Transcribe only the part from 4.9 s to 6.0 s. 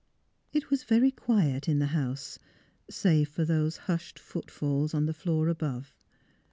on the floor above.